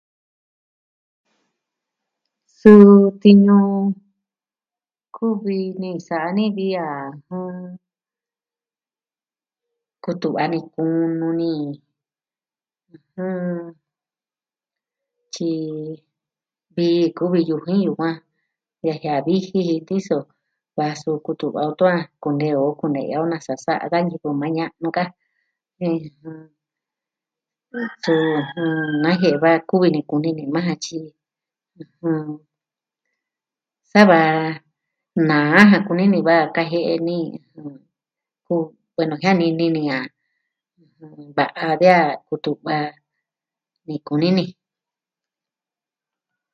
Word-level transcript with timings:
Suu 2.57 2.93
tiñu 3.21 3.57
kuvi 5.15 5.59
ni 5.81 5.89
sa'a 6.07 6.29
ni 6.37 6.45
vi 6.57 6.67
a 6.87 6.87
kutu'va 10.03 10.43
ni 10.51 10.59
kunu 10.73 11.27
ni 11.39 11.51
tyi 15.33 15.53
vii 16.75 17.05
kuvi 17.17 17.39
yujin, 17.49 17.79
yukuan. 17.85 18.15
De 18.81 18.87
a 18.93 18.97
jie'e 19.01 19.17
a 19.19 19.23
viji 19.25 19.59
ma 19.65 19.85
ti'in 19.87 20.03
so 20.07 20.17
va 20.77 20.85
kutu'va 21.25 21.61
o 21.69 21.71
de 21.79 21.85
a 21.97 21.99
kunee 22.23 22.55
o 22.63 22.67
kune'ya 22.79 23.15
o 23.23 23.25
nasa 23.31 23.53
sa'a 23.65 23.85
da 23.91 23.97
ñivɨ 24.07 24.29
maa 24.41 24.53
ña'nu 24.57 24.89
ka 24.97 25.03
ɨjɨn... 25.85 26.41
Suu 28.01 28.29
najiee 29.03 29.39
va 29.43 29.51
kuvi 29.69 29.87
ni 29.93 30.01
kuni 30.09 30.29
ni 30.37 30.43
maa 30.53 30.65
ja 30.67 30.75
tyi. 30.83 30.99
ka 31.77 32.13
sava 33.91 34.19
naa 35.29 35.69
ja 35.71 35.77
kuni 35.87 36.05
ni 36.13 36.19
va 36.27 36.35
kajie'e 36.55 36.93
ni, 37.07 37.17
vueno, 38.95 39.15
jianini 39.21 39.65
ni 39.75 39.83
a 39.97 39.99
va'a 41.37 41.67
de 41.81 41.87
a 41.99 42.03
kutu'va 42.27 42.75
kuni 44.07 44.29
ni. 44.37 44.45